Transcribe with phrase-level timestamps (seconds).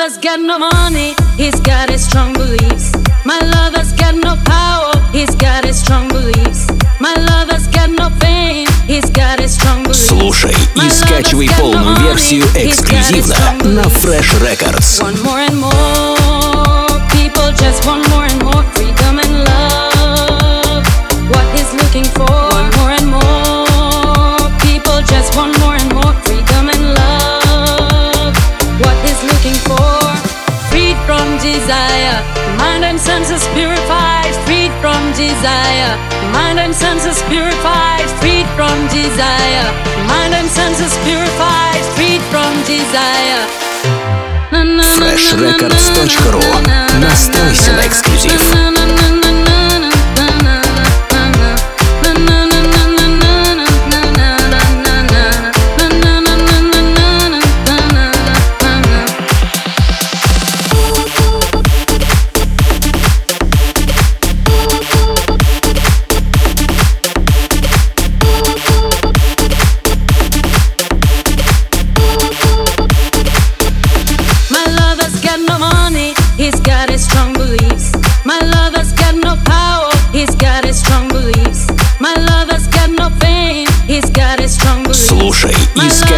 [0.00, 2.92] lover's got no money, he's got his strong beliefs.
[3.24, 6.66] My lover's got no power, he's got his strong beliefs.
[6.98, 10.08] My lover's got no fame, he's got his strong beliefs.
[10.08, 15.00] Слушай и скачивай полную версию эксклюзивно на Fresh Records.
[15.02, 15.99] One more and more,
[32.71, 35.91] Mind and senses purified, freed from desire,
[36.31, 39.67] mind and senses purified, freed from desire,
[40.07, 43.43] mind and senses purified, freed from desire.
[44.95, 46.40] FreshRecords.ru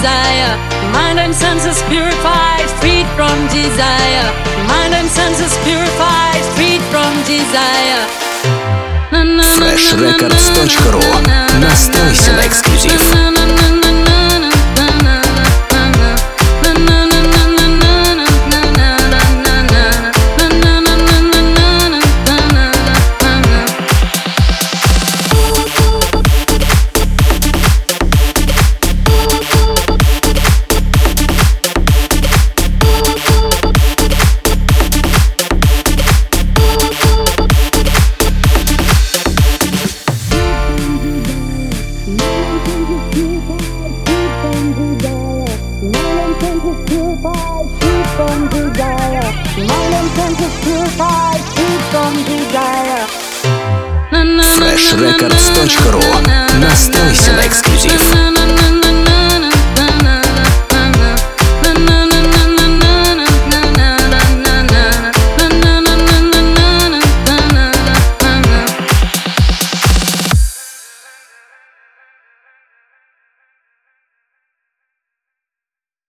[0.00, 0.56] desire,
[0.90, 4.32] mind and senses purified, freed from desire,
[4.66, 8.06] mind and senses purified, freed from desire.
[9.56, 11.00] FreshRecords.ru
[11.60, 12.09] Настойся
[48.19, 49.21] on desire.
[49.57, 53.07] My intentions purify, keep on desire.
[54.57, 56.01] FreshRecords.ru
[56.59, 58.40] Настройся на эксклюзив.